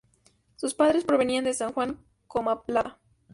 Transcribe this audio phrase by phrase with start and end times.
[0.55, 2.97] Sus padres provenían de San Juan Comalapa.